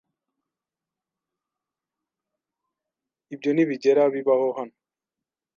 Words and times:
Ibyo 3.33 3.49
ntibigera 3.53 4.01
bibaho 4.13 4.47
hano. 4.57 4.75